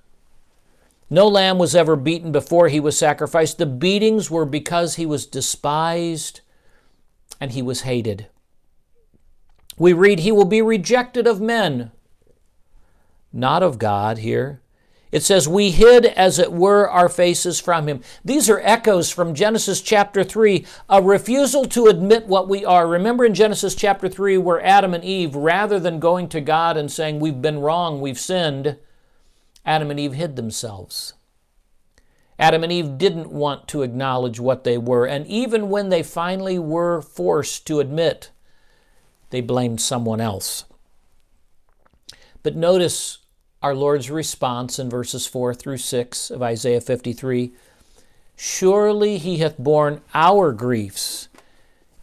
No 1.08 1.28
lamb 1.28 1.58
was 1.58 1.76
ever 1.76 1.94
beaten 1.94 2.32
before 2.32 2.68
he 2.68 2.80
was 2.80 2.98
sacrificed. 2.98 3.58
The 3.58 3.66
beatings 3.66 4.30
were 4.30 4.44
because 4.44 4.96
he 4.96 5.06
was 5.06 5.26
despised 5.26 6.40
and 7.40 7.52
he 7.52 7.62
was 7.62 7.82
hated. 7.82 8.26
We 9.78 9.92
read, 9.92 10.20
He 10.20 10.32
will 10.32 10.46
be 10.46 10.62
rejected 10.62 11.26
of 11.26 11.40
men, 11.40 11.92
not 13.32 13.62
of 13.62 13.78
God 13.78 14.18
here. 14.18 14.62
It 15.12 15.22
says, 15.22 15.48
We 15.48 15.70
hid, 15.70 16.06
as 16.06 16.38
it 16.38 16.52
were, 16.52 16.90
our 16.90 17.08
faces 17.08 17.60
from 17.60 17.86
him. 17.86 18.00
These 18.24 18.50
are 18.50 18.60
echoes 18.64 19.10
from 19.10 19.34
Genesis 19.34 19.80
chapter 19.80 20.24
3, 20.24 20.66
a 20.88 21.00
refusal 21.00 21.64
to 21.66 21.86
admit 21.86 22.26
what 22.26 22.48
we 22.48 22.64
are. 22.64 22.88
Remember 22.88 23.24
in 23.24 23.34
Genesis 23.34 23.74
chapter 23.74 24.08
3, 24.08 24.38
where 24.38 24.64
Adam 24.64 24.94
and 24.94 25.04
Eve, 25.04 25.36
rather 25.36 25.78
than 25.78 26.00
going 26.00 26.28
to 26.30 26.40
God 26.40 26.76
and 26.76 26.90
saying, 26.90 27.20
We've 27.20 27.40
been 27.40 27.60
wrong, 27.60 28.00
we've 28.00 28.18
sinned, 28.18 28.78
Adam 29.66 29.90
and 29.90 30.00
Eve 30.00 30.14
hid 30.14 30.36
themselves. 30.36 31.12
Adam 32.38 32.62
and 32.62 32.72
Eve 32.72 32.96
didn't 32.96 33.30
want 33.30 33.66
to 33.68 33.82
acknowledge 33.82 34.38
what 34.38 34.64
they 34.64 34.78
were, 34.78 35.06
and 35.06 35.26
even 35.26 35.68
when 35.68 35.88
they 35.88 36.02
finally 36.02 36.58
were 36.58 37.02
forced 37.02 37.66
to 37.66 37.80
admit, 37.80 38.30
they 39.30 39.40
blamed 39.40 39.80
someone 39.80 40.20
else. 40.20 40.64
But 42.42 42.54
notice 42.54 43.18
our 43.62 43.74
Lord's 43.74 44.10
response 44.10 44.78
in 44.78 44.88
verses 44.88 45.26
4 45.26 45.54
through 45.54 45.78
6 45.78 46.30
of 46.30 46.42
Isaiah 46.42 46.80
53 46.80 47.52
Surely 48.36 49.16
he 49.16 49.38
hath 49.38 49.56
borne 49.56 50.02
our 50.14 50.52
griefs 50.52 51.28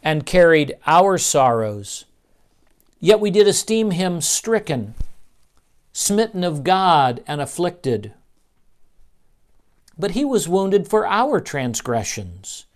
and 0.02 0.26
carried 0.26 0.74
our 0.84 1.16
sorrows. 1.16 2.04
Yet 2.98 3.20
we 3.20 3.30
did 3.30 3.46
esteem 3.46 3.92
him 3.92 4.20
stricken, 4.20 4.94
smitten 5.94 6.44
of 6.44 6.62
God, 6.62 7.24
and 7.26 7.40
afflicted. 7.40 8.12
But 9.96 10.10
he 10.10 10.26
was 10.26 10.46
wounded 10.46 10.86
for 10.86 11.06
our 11.06 11.40
transgressions, 11.40 12.66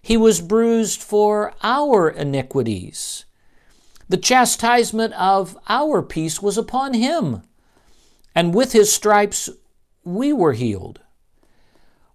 he 0.00 0.16
was 0.16 0.40
bruised 0.40 1.02
for 1.02 1.52
our 1.62 2.08
iniquities. 2.08 3.26
The 4.08 4.16
chastisement 4.16 5.12
of 5.14 5.58
our 5.68 6.02
peace 6.02 6.40
was 6.40 6.56
upon 6.56 6.94
him 6.94 7.42
and 8.34 8.54
with 8.54 8.72
his 8.72 8.92
stripes 8.92 9.48
we 10.04 10.32
were 10.32 10.52
healed. 10.52 11.00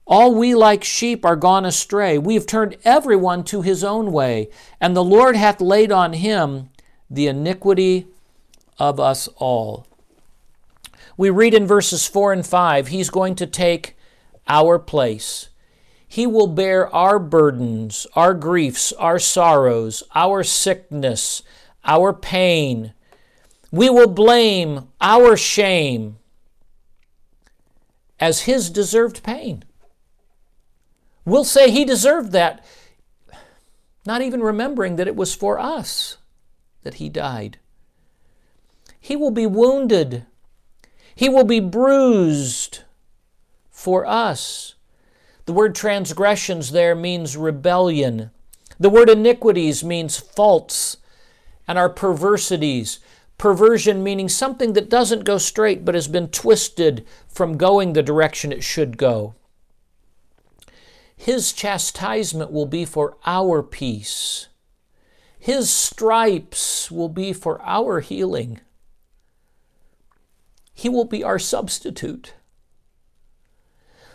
All 0.06 0.34
we 0.34 0.56
like 0.56 0.84
sheep 0.84 1.26
are 1.26 1.36
gone 1.36 1.66
astray. 1.66 2.18
We 2.18 2.36
have 2.36 2.46
turned 2.46 2.78
everyone 2.84 3.44
to 3.46 3.62
his 3.62 3.84
own 3.84 4.12
way, 4.12 4.50
and 4.80 4.96
the 4.96 5.04
Lord 5.04 5.36
hath 5.36 5.60
laid 5.60 5.92
on 5.92 6.14
him 6.14 6.70
the 7.10 7.28
iniquity 7.28 8.08
of 8.80 9.00
us 9.00 9.28
all. 9.38 9.87
We 11.18 11.30
read 11.30 11.54
in 11.54 11.68
verses 11.68 12.08
4 12.08 12.32
and 12.32 12.46
5 12.46 12.88
He's 12.88 13.10
going 13.10 13.36
to 13.36 13.48
take 13.48 13.98
our 14.48 14.80
place. 14.80 15.50
He 16.08 16.26
will 16.26 16.48
bear 16.48 16.94
our 16.96 17.20
burdens, 17.20 18.08
our 18.16 18.34
griefs, 18.34 18.94
our 18.94 19.20
sorrows, 19.20 20.04
our 20.16 20.42
sickness, 20.44 21.44
our 21.84 22.14
pain, 22.14 22.94
we 23.72 23.90
will 23.90 24.08
blame 24.08 24.90
our 25.02 25.36
shame 25.36 26.18
as 28.20 28.42
his 28.42 28.70
deserved 28.70 29.24
pain. 29.24 29.64
We'll 31.26 31.44
say 31.44 31.70
he 31.70 31.84
deserved 31.84 32.32
that, 32.32 32.64
not 34.06 34.22
even 34.22 34.42
remembering 34.42 34.96
that 34.96 35.08
it 35.08 35.16
was 35.16 35.36
for 35.36 35.60
us 35.60 36.18
that 36.84 36.96
he 36.96 37.10
died. 37.10 37.60
He 39.00 39.16
will 39.16 39.32
be 39.32 39.46
wounded, 39.46 40.26
he 41.18 41.30
will 41.30 41.44
be 41.44 41.60
bruised 41.60 42.84
for 43.72 44.06
us. 44.06 44.76
The 45.46 45.54
word 45.54 45.74
transgressions 45.74 46.72
there 46.72 46.94
means 46.94 47.36
rebellion. 47.36 48.30
The 48.80 48.92
word 48.92 49.10
iniquities 49.10 49.84
means 49.84 50.18
faults 50.18 50.98
and 51.68 51.76
our 51.76 51.90
perversities. 51.90 53.00
Perversion 53.40 54.04
meaning 54.04 54.30
something 54.30 54.74
that 54.74 54.92
doesn't 54.92 55.24
go 55.24 55.40
straight 55.40 55.84
but 55.84 55.96
has 55.96 56.08
been 56.08 56.28
twisted 56.28 57.04
from 57.28 57.58
going 57.58 57.94
the 57.94 58.04
direction 58.04 58.52
it 58.52 58.64
should 58.64 58.96
go. 58.96 59.34
His 61.16 61.52
chastisement 61.52 62.52
will 62.52 62.68
be 62.68 62.86
for 62.86 63.18
our 63.26 63.64
peace. 63.64 64.50
His 65.40 65.72
stripes 65.72 66.92
will 66.92 67.10
be 67.10 67.34
for 67.34 67.60
our 67.64 68.02
healing. 68.02 68.60
He 70.78 70.90
will 70.90 71.06
be 71.06 71.24
our 71.24 71.40
substitute. 71.40 72.36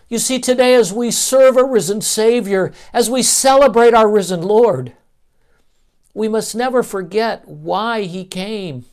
You 0.09 0.21
see, 0.21 0.39
today 0.39 0.77
as 0.77 0.93
we 0.93 1.11
serve 1.11 1.57
a 1.57 1.65
risen 1.65 2.01
Savior, 2.01 2.73
as 2.93 3.11
we 3.11 3.25
celebrate 3.25 3.95
our 3.95 4.09
risen 4.09 4.43
Lord, 4.43 4.93
we 6.15 6.29
must 6.29 6.55
never 6.55 6.85
forget 6.85 7.49
why 7.49 8.03
He 8.03 8.25
came. 8.25 8.85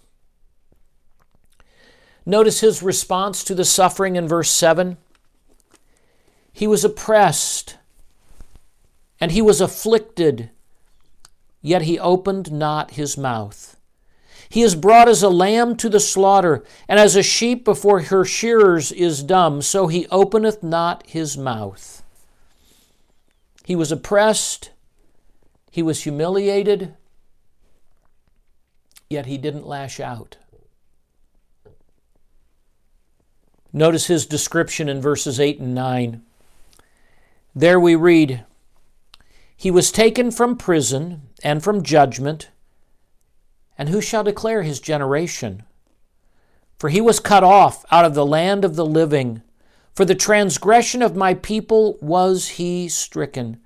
Notice 2.25 2.61
His 2.61 2.81
response 2.81 3.43
to 3.43 3.53
the 3.53 3.65
suffering 3.65 4.15
in 4.15 4.27
verse 4.27 4.49
7. 4.49 4.97
He 6.51 6.65
was 6.65 6.83
oppressed 6.83 7.77
and 9.21 9.31
He 9.31 9.43
was 9.43 9.61
afflicted, 9.61 10.49
yet 11.61 11.83
He 11.83 11.99
opened 11.99 12.51
not 12.51 12.91
His 12.91 13.15
mouth. 13.15 13.78
He 14.49 14.63
is 14.63 14.73
brought 14.73 15.07
as 15.07 15.21
a 15.21 15.29
lamb 15.29 15.75
to 15.77 15.89
the 15.89 15.99
slaughter, 15.99 16.63
and 16.87 16.99
as 16.99 17.15
a 17.15 17.21
sheep 17.21 17.63
before 17.63 18.01
her 18.01 18.25
shearers 18.25 18.91
is 18.91 19.21
dumb, 19.21 19.61
so 19.61 19.87
he 19.87 20.07
openeth 20.07 20.63
not 20.63 21.05
his 21.05 21.37
mouth. 21.37 22.03
He 23.63 23.75
was 23.75 23.91
oppressed, 23.91 24.71
he 25.69 25.83
was 25.83 26.01
humiliated, 26.01 26.95
yet 29.07 29.27
he 29.27 29.37
didn't 29.37 29.67
lash 29.67 29.99
out. 29.99 30.37
Notice 33.71 34.07
his 34.07 34.25
description 34.25 34.89
in 34.89 34.99
verses 34.99 35.39
8 35.39 35.59
and 35.59 35.75
9. 35.75 36.23
There 37.53 37.79
we 37.79 37.93
read, 37.95 38.45
He 39.55 39.69
was 39.69 39.91
taken 39.91 40.31
from 40.31 40.57
prison 40.57 41.29
and 41.43 41.63
from 41.63 41.83
judgment. 41.83 42.49
And 43.79 43.87
who 43.87 44.01
shall 44.01 44.25
declare 44.25 44.63
his 44.63 44.81
generation? 44.81 45.63
For 46.77 46.89
he 46.89 46.99
was 46.99 47.21
cut 47.21 47.45
off 47.45 47.85
out 47.89 48.03
of 48.03 48.13
the 48.13 48.25
land 48.25 48.65
of 48.65 48.75
the 48.75 48.85
living. 48.85 49.41
For 49.95 50.03
the 50.03 50.15
transgression 50.15 51.01
of 51.01 51.15
my 51.15 51.33
people 51.33 51.97
was 52.01 52.49
he 52.49 52.89
stricken. 52.89 53.61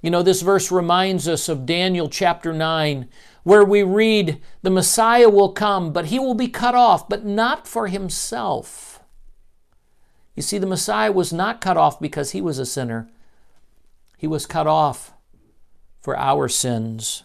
You 0.00 0.10
know, 0.10 0.22
this 0.22 0.40
verse 0.40 0.72
reminds 0.72 1.28
us 1.28 1.50
of 1.50 1.66
Daniel 1.66 2.08
chapter 2.08 2.54
9, 2.54 3.06
where 3.42 3.64
we 3.64 3.82
read, 3.82 4.40
The 4.62 4.70
Messiah 4.70 5.28
will 5.28 5.52
come, 5.52 5.92
but 5.92 6.06
he 6.06 6.18
will 6.18 6.34
be 6.34 6.48
cut 6.48 6.74
off, 6.74 7.06
but 7.06 7.26
not 7.26 7.68
for 7.68 7.88
himself. 7.88 9.02
You 10.34 10.42
see, 10.42 10.56
the 10.56 10.66
Messiah 10.66 11.12
was 11.12 11.34
not 11.34 11.60
cut 11.60 11.76
off 11.76 12.00
because 12.00 12.30
he 12.30 12.40
was 12.40 12.58
a 12.58 12.66
sinner, 12.66 13.10
he 14.16 14.26
was 14.26 14.46
cut 14.46 14.66
off 14.66 15.12
for 16.00 16.16
our 16.18 16.48
sins. 16.48 17.24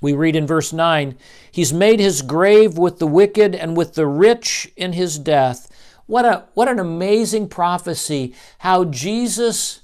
We 0.00 0.12
read 0.12 0.36
in 0.36 0.46
verse 0.46 0.72
9, 0.72 1.16
He's 1.50 1.72
made 1.72 2.00
his 2.00 2.22
grave 2.22 2.78
with 2.78 2.98
the 2.98 3.06
wicked 3.06 3.54
and 3.54 3.76
with 3.76 3.94
the 3.94 4.06
rich 4.06 4.72
in 4.76 4.94
his 4.94 5.18
death. 5.18 5.68
What, 6.06 6.24
a, 6.24 6.44
what 6.54 6.68
an 6.68 6.78
amazing 6.78 7.48
prophecy 7.48 8.34
how 8.58 8.84
Jesus' 8.84 9.82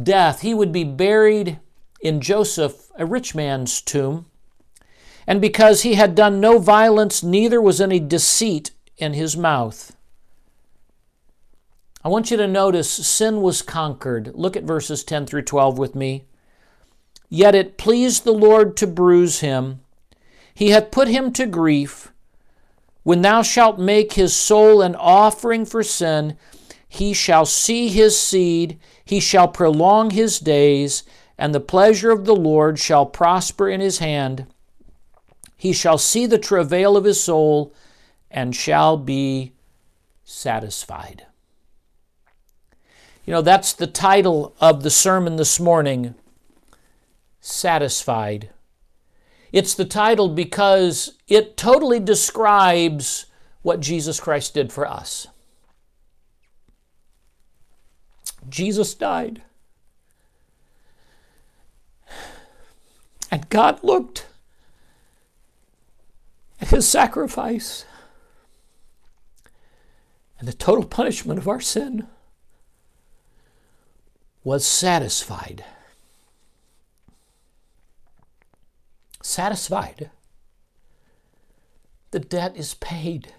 death, 0.00 0.40
he 0.40 0.54
would 0.54 0.72
be 0.72 0.84
buried 0.84 1.58
in 2.00 2.20
Joseph, 2.20 2.90
a 2.96 3.04
rich 3.04 3.34
man's 3.34 3.80
tomb. 3.80 4.26
And 5.26 5.40
because 5.40 5.82
he 5.82 5.94
had 5.94 6.14
done 6.14 6.40
no 6.40 6.58
violence, 6.58 7.22
neither 7.22 7.60
was 7.60 7.80
any 7.80 8.00
deceit 8.00 8.72
in 8.96 9.14
his 9.14 9.36
mouth. 9.36 9.96
I 12.04 12.08
want 12.08 12.30
you 12.30 12.36
to 12.36 12.48
notice 12.48 12.90
sin 12.90 13.42
was 13.42 13.62
conquered. 13.62 14.32
Look 14.34 14.56
at 14.56 14.64
verses 14.64 15.04
10 15.04 15.26
through 15.26 15.42
12 15.42 15.78
with 15.78 15.94
me. 15.94 16.24
Yet 17.34 17.54
it 17.54 17.78
pleased 17.78 18.24
the 18.24 18.32
Lord 18.32 18.76
to 18.76 18.86
bruise 18.86 19.40
him. 19.40 19.80
He 20.52 20.68
hath 20.68 20.90
put 20.90 21.08
him 21.08 21.32
to 21.32 21.46
grief. 21.46 22.12
When 23.04 23.22
thou 23.22 23.40
shalt 23.40 23.78
make 23.78 24.12
his 24.12 24.36
soul 24.36 24.82
an 24.82 24.94
offering 24.96 25.64
for 25.64 25.82
sin, 25.82 26.36
he 26.86 27.14
shall 27.14 27.46
see 27.46 27.88
his 27.88 28.20
seed, 28.20 28.78
he 29.02 29.18
shall 29.18 29.48
prolong 29.48 30.10
his 30.10 30.38
days, 30.40 31.04
and 31.38 31.54
the 31.54 31.58
pleasure 31.60 32.10
of 32.10 32.26
the 32.26 32.36
Lord 32.36 32.78
shall 32.78 33.06
prosper 33.06 33.66
in 33.66 33.80
his 33.80 33.96
hand. 33.96 34.44
He 35.56 35.72
shall 35.72 35.96
see 35.96 36.26
the 36.26 36.36
travail 36.36 36.98
of 36.98 37.04
his 37.04 37.22
soul, 37.24 37.72
and 38.30 38.54
shall 38.54 38.98
be 38.98 39.54
satisfied. 40.22 41.24
You 43.24 43.32
know, 43.32 43.40
that's 43.40 43.72
the 43.72 43.86
title 43.86 44.54
of 44.60 44.82
the 44.82 44.90
sermon 44.90 45.36
this 45.36 45.58
morning 45.58 46.14
satisfied. 47.42 48.50
It's 49.52 49.74
the 49.74 49.84
title 49.84 50.30
because 50.30 51.18
it 51.28 51.58
totally 51.58 52.00
describes 52.00 53.26
what 53.60 53.80
Jesus 53.80 54.18
Christ 54.18 54.54
did 54.54 54.72
for 54.72 54.86
us. 54.86 55.26
Jesus 58.48 58.94
died. 58.94 59.42
And 63.30 63.48
God 63.50 63.82
looked 63.82 64.26
at 66.60 66.68
his 66.68 66.88
sacrifice 66.88 67.84
and 70.38 70.46
the 70.46 70.52
total 70.52 70.84
punishment 70.84 71.38
of 71.38 71.48
our 71.48 71.60
sin 71.60 72.06
was 74.44 74.66
satisfied. 74.66 75.64
Satisfied. 79.22 80.10
The 82.10 82.20
debt 82.20 82.56
is 82.56 82.74
paid. 82.74 83.32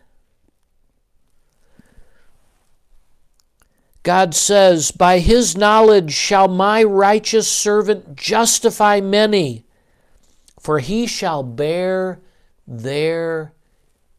God 4.04 4.36
says, 4.36 4.91
By 4.91 5.19
his 5.19 5.56
knowledge 5.56 6.12
shall 6.12 6.48
my 6.48 6.84
righteous 6.84 7.50
servant 7.50 8.15
justify 8.15 9.00
many, 9.00 9.65
for 10.60 10.80
he 10.80 11.08
shall 11.08 11.41
bear 11.41 12.19
their 12.67 13.54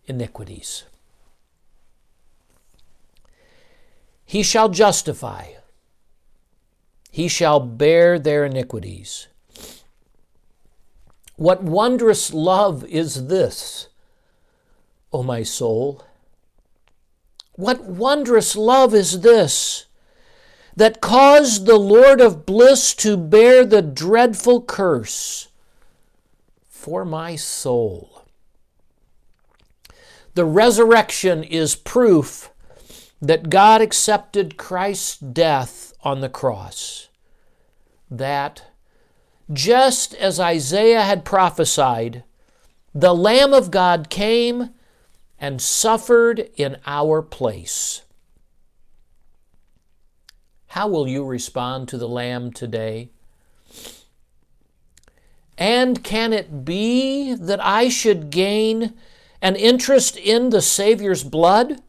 iniquities. 0.07 0.85
He 4.25 4.43
shall 4.43 4.71
justify, 4.71 5.49
he 7.11 7.29
shall 7.29 7.61
bear 7.61 8.19
their 8.19 8.47
iniquities. 8.47 9.29
What 11.37 11.63
wondrous 11.63 12.33
love 12.33 12.85
is 12.85 13.27
this, 13.27 13.89
O 15.13 15.23
my 15.23 15.43
soul? 15.43 16.05
What 17.57 17.85
wondrous 17.85 18.57
love 18.57 18.95
is 18.95 19.21
this 19.21 19.87
that 20.77 21.01
caused 21.01 21.67
the 21.67 21.79
Lord 21.79 22.21
of 22.21 22.47
bliss 22.47 22.95
to 22.97 23.17
bear 23.17 23.65
the 23.65 23.83
dreadful 23.83 24.63
curse 24.63 25.49
for 26.69 27.05
my 27.05 27.37
soul? 27.37 28.25
The 30.35 30.45
resurrection 30.45 31.45
is 31.45 31.77
proof 31.77 32.51
that 33.23 33.51
God 33.51 33.81
accepted 33.81 34.57
Christ's 34.57 35.17
death 35.17 35.93
on 36.03 36.21
the 36.21 36.29
cross. 36.29 37.09
That 38.11 38.65
just 39.53 40.15
as 40.15 40.41
Isaiah 40.41 41.03
had 41.03 41.25
prophesied, 41.25 42.25
the 42.95 43.15
Lamb 43.15 43.53
of 43.53 43.71
God 43.71 44.09
came 44.09 44.71
and 45.39 45.61
suffered 45.61 46.49
in 46.57 46.79
our 46.87 47.21
place. 47.21 48.03
How 50.69 50.89
will 50.89 51.07
you 51.07 51.25
respond 51.25 51.89
to 51.89 51.99
the 51.99 52.09
Lamb 52.09 52.53
today? 52.53 53.11
And 55.57 56.03
can 56.03 56.33
it 56.33 56.65
be 56.65 57.35
that 57.35 57.65
I 57.65 57.89
should 57.89 58.31
gain 58.31 58.95
an 59.41 59.57
interest 59.57 60.17
in 60.17 60.51
the 60.51 60.63
Savior's 60.63 61.23
blood? 61.23 61.81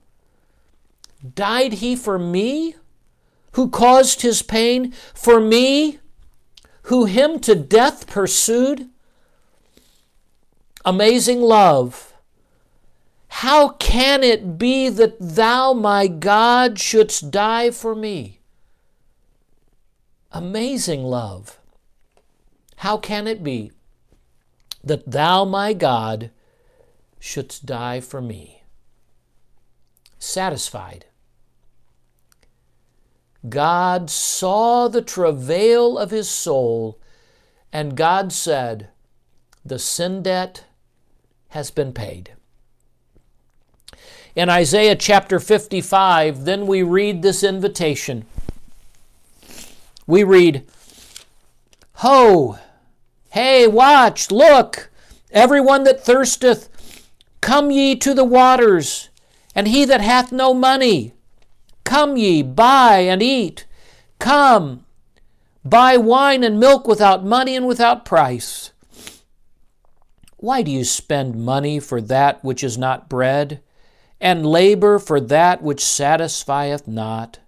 Died 1.34 1.74
he 1.74 1.96
for 1.96 2.20
me, 2.20 2.76
who 3.54 3.70
caused 3.70 4.22
his 4.22 4.42
pain? 4.42 4.92
For 5.14 5.40
me, 5.40 6.00
who 6.86 7.06
him 7.06 7.40
to 7.40 7.56
death 7.56 8.06
pursued? 8.08 8.90
Amazing 10.84 11.42
love. 11.42 12.14
How 13.28 13.70
can 13.70 14.24
it 14.24 14.60
be 14.60 14.90
that 14.90 15.18
thou, 15.20 15.74
my 15.74 16.08
God, 16.08 16.80
shouldst 16.80 17.32
die 17.32 17.72
for 17.72 17.96
me? 17.96 18.40
Amazing 20.32 21.04
love. 21.04 21.60
How 22.78 22.98
can 22.98 23.26
it 23.28 23.44
be 23.44 23.72
that 24.84 25.10
thou, 25.10 25.44
my 25.44 25.74
God, 25.74 26.30
shouldst 27.20 27.66
die 27.66 28.00
for 28.00 28.22
me? 28.22 28.62
Satisfied 30.20 31.06
God 33.50 34.10
saw 34.10 34.88
the 34.88 35.02
travail 35.02 35.98
of 35.98 36.12
his 36.12 36.30
soul, 36.30 36.98
and 37.72 37.98
God 37.98 38.32
said, 38.32 38.90
The 39.66 39.80
sin 39.80 40.24
debt 40.24 40.66
has 41.50 41.72
been 41.72 41.94
paid. 41.94 42.32
in 44.36 44.50
Isaiah 44.50 44.96
chapter 44.96 45.40
55, 45.40 46.44
then 46.44 46.68
we 46.68 46.84
read 46.84 47.22
this 47.22 47.44
invitation. 47.44 48.26
We 50.06 50.24
read, 50.24 50.66
Ho, 51.96 52.58
hey, 53.32 53.68
watch, 53.68 54.30
look, 54.32 54.90
everyone 55.32 55.84
that 55.86 56.04
thirsteth, 56.04 56.70
come 57.42 57.72
ye 57.72 57.96
to 57.96 58.14
the 58.14 58.26
waters, 58.26 59.10
and 59.56 59.68
he 59.68 59.86
that 59.86 60.02
hath 60.02 60.32
no 60.32 60.54
money, 60.54 61.15
come 61.86 62.18
ye, 62.18 62.44
buy 62.44 62.98
and 62.98 63.24
eat. 63.24 63.66
Come, 64.20 64.86
buy 65.64 65.96
wine 65.96 66.44
and 66.44 66.60
milk 66.60 66.86
without 66.88 67.24
money 67.24 67.56
and 67.56 67.66
without 67.66 68.04
price. 68.04 68.72
Why 70.38 70.62
do 70.62 70.70
you 70.70 70.84
spend 70.84 71.36
money 71.36 71.80
for 71.80 72.02
that 72.02 72.44
which 72.44 72.64
is 72.64 72.78
not 72.78 73.08
bread, 73.08 73.62
and 74.20 74.46
labor 74.46 75.00
for 75.00 75.20
that 75.22 75.62
which 75.62 75.84
satisfieth 75.84 76.88
not? 76.88 77.40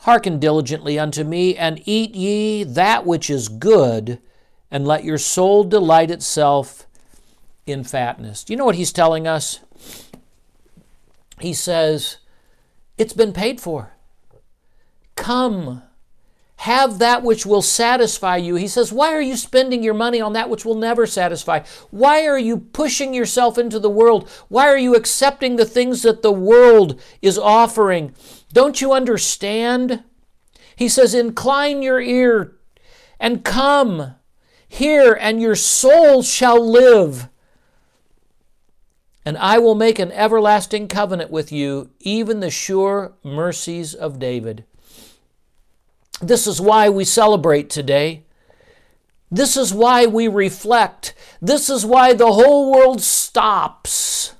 Hearken 0.00 0.38
diligently 0.38 0.98
unto 0.98 1.24
me, 1.24 1.56
and 1.56 1.82
eat 1.84 2.14
ye 2.14 2.62
that 2.62 3.04
which 3.04 3.28
is 3.28 3.48
good, 3.48 4.18
and 4.70 4.86
let 4.86 5.04
your 5.04 5.18
soul 5.18 5.64
delight 5.64 6.10
itself 6.10 6.86
in 7.66 7.84
fatness. 7.84 8.44
Do 8.44 8.52
you 8.52 8.56
know 8.56 8.64
what 8.64 8.76
he's 8.76 8.92
telling 8.92 9.26
us? 9.26 9.60
He 11.40 11.52
says, 11.52 12.18
It's 12.96 13.12
been 13.12 13.32
paid 13.32 13.60
for. 13.60 13.94
Come, 15.16 15.82
have 16.56 16.98
that 16.98 17.22
which 17.22 17.44
will 17.44 17.62
satisfy 17.62 18.36
you. 18.36 18.54
He 18.54 18.68
says, 18.68 18.92
Why 18.92 19.12
are 19.12 19.20
you 19.20 19.36
spending 19.36 19.82
your 19.82 19.94
money 19.94 20.20
on 20.20 20.32
that 20.32 20.48
which 20.48 20.64
will 20.64 20.76
never 20.76 21.06
satisfy? 21.06 21.60
Why 21.90 22.26
are 22.26 22.38
you 22.38 22.58
pushing 22.58 23.12
yourself 23.12 23.58
into 23.58 23.78
the 23.78 23.90
world? 23.90 24.28
Why 24.48 24.68
are 24.68 24.78
you 24.78 24.94
accepting 24.94 25.56
the 25.56 25.66
things 25.66 26.02
that 26.02 26.22
the 26.22 26.32
world 26.32 27.00
is 27.20 27.38
offering? 27.38 28.14
Don't 28.52 28.80
you 28.80 28.92
understand? 28.92 30.04
He 30.76 30.88
says, 30.88 31.14
Incline 31.14 31.82
your 31.82 32.00
ear 32.00 32.56
and 33.20 33.44
come. 33.44 34.14
Hear, 34.68 35.12
and 35.12 35.40
your 35.40 35.54
soul 35.54 36.22
shall 36.22 36.60
live. 36.60 37.28
And 39.24 39.38
I 39.38 39.58
will 39.58 39.74
make 39.74 39.98
an 39.98 40.12
everlasting 40.12 40.88
covenant 40.88 41.30
with 41.30 41.50
you, 41.50 41.90
even 42.00 42.40
the 42.40 42.50
sure 42.50 43.14
mercies 43.22 43.94
of 43.94 44.18
David. 44.18 44.64
This 46.20 46.46
is 46.46 46.60
why 46.60 46.88
we 46.88 47.04
celebrate 47.04 47.70
today. 47.70 48.24
This 49.30 49.56
is 49.56 49.72
why 49.72 50.06
we 50.06 50.28
reflect. 50.28 51.14
This 51.40 51.70
is 51.70 51.86
why 51.86 52.12
the 52.12 52.32
whole 52.32 52.70
world 52.70 53.00
stops 53.00 54.34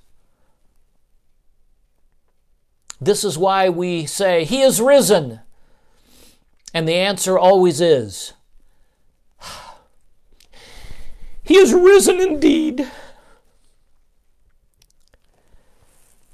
this 3.04 3.24
is 3.24 3.36
why 3.36 3.68
we 3.68 4.06
say, 4.06 4.44
He 4.44 4.62
is 4.62 4.80
risen. 4.80 5.40
And 6.72 6.88
the 6.88 6.94
answer 6.94 7.38
always 7.38 7.80
is, 7.80 8.32
He 11.42 11.56
is 11.56 11.74
risen 11.74 12.20
indeed. 12.20 12.90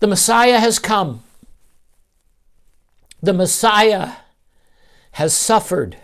The 0.01 0.07
Messiah 0.07 0.59
has 0.59 0.79
come. 0.79 1.23
The 3.23 3.33
Messiah 3.33 4.13
has 5.13 5.33
suffered. 5.33 5.97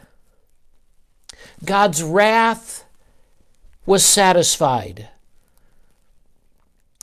God's 1.64 2.02
wrath 2.02 2.84
was 3.84 4.04
satisfied. 4.04 5.08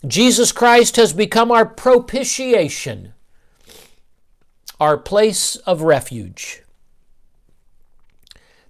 Jesus 0.06 0.52
Christ 0.52 0.96
has 0.96 1.14
become 1.14 1.52
our 1.52 1.66
propitiation 1.66 3.14
our 4.84 4.98
place 4.98 5.56
of 5.56 5.82
refuge. 5.82 6.62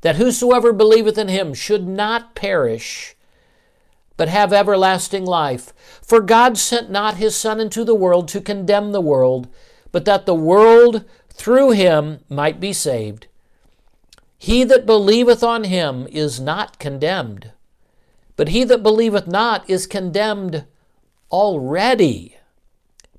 That 0.02 0.18
whosoever 0.18 0.72
believeth 0.72 1.18
in 1.18 1.28
him 1.28 1.56
should 1.56 1.88
not 1.88 2.36
perish, 2.36 3.16
but 4.18 4.30
have 4.30 4.54
everlasting 4.54 5.26
life. 5.26 5.74
For 6.02 6.22
God 6.22 6.58
sent 6.58 6.90
not 6.90 7.16
his 7.16 7.36
Son 7.36 7.60
into 7.60 7.84
the 7.84 7.96
world 7.96 8.28
to 8.30 8.42
condemn 8.42 8.92
the 8.92 9.02
world, 9.02 9.48
but 9.92 10.06
that 10.06 10.26
the 10.26 10.36
world 10.36 11.06
through 11.30 11.72
him 11.72 12.20
might 12.30 12.60
be 12.60 12.74
saved. 12.74 13.28
He 14.38 14.64
that 14.66 14.86
believeth 14.86 15.44
on 15.44 15.64
him 15.64 16.08
is 16.12 16.40
not 16.40 16.78
condemned, 16.78 17.52
but 18.36 18.50
he 18.50 18.64
that 18.66 18.84
believeth 18.84 19.28
not 19.28 19.70
is 19.70 19.88
condemned 19.88 20.66
already, 21.32 22.38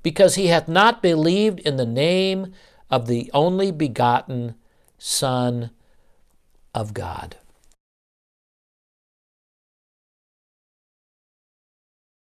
because 0.03 0.35
he 0.35 0.49
hath 0.49 0.69
not 0.69 1.03
believed 1.03 1.61
in 1.61 1.77
the 1.77 1.87
name 1.87 2.53
of 2.91 3.07
the 3.07 3.31
only 3.33 3.71
begotten 3.71 4.55
Son 4.99 5.71
of 6.75 6.95
God. 6.95 7.37